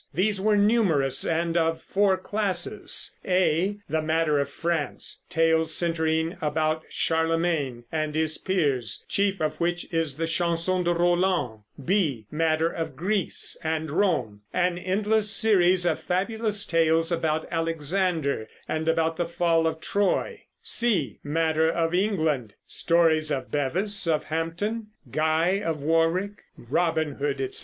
These 0.15 0.41
were 0.41 0.57
numerous, 0.57 1.23
and 1.23 1.55
of 1.55 1.79
four 1.79 2.17
classes: 2.17 3.17
(a) 3.23 3.77
the 3.87 4.01
Matter 4.01 4.39
of 4.39 4.49
France, 4.49 5.21
tales 5.29 5.75
centering 5.75 6.37
about 6.41 6.81
Charlemagne 6.89 7.83
and 7.91 8.15
his 8.15 8.39
peers, 8.39 9.05
chief 9.07 9.39
of 9.39 9.57
which 9.57 9.85
is 9.93 10.17
the 10.17 10.25
Chanson 10.25 10.81
de 10.85 10.91
Roland; 10.91 11.59
(b) 11.85 12.25
Matter 12.31 12.67
of 12.71 12.95
Greece 12.95 13.55
and 13.63 13.91
Rome, 13.91 14.41
an 14.51 14.79
endless 14.79 15.29
series 15.29 15.85
of 15.85 15.99
fabulous 15.99 16.65
tales 16.65 17.11
about 17.11 17.47
Alexander, 17.51 18.47
and 18.67 18.89
about 18.89 19.17
the 19.17 19.27
Fall 19.27 19.67
of 19.67 19.81
Troy; 19.81 20.45
(c) 20.63 21.19
Matter 21.23 21.69
of 21.69 21.93
England, 21.93 22.55
stories 22.65 23.29
of 23.29 23.51
Bevis 23.51 24.07
of 24.07 24.23
Hampton, 24.23 24.87
Guy 25.11 25.61
of 25.61 25.83
Warwick, 25.83 26.43
Robin 26.57 27.11
Hood, 27.17 27.39
etc. 27.39 27.59